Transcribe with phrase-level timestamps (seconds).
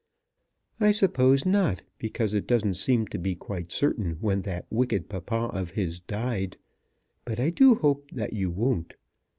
[0.79, 5.51] I suppose not, because it doesn't seem to be quite certain when that wicked papa
[5.55, 6.57] of his died;
[7.23, 8.95] but I do hope that you won't.